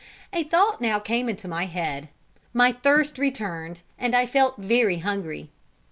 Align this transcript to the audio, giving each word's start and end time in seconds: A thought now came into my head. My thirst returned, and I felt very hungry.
A 0.33 0.41
thought 0.43 0.81
now 0.81 0.97
came 0.97 1.29
into 1.29 1.47
my 1.47 1.67
head. 1.67 2.09
My 2.53 2.71
thirst 2.71 3.19
returned, 3.19 3.81
and 3.99 4.15
I 4.15 4.25
felt 4.25 4.57
very 4.57 4.97
hungry. 4.97 5.51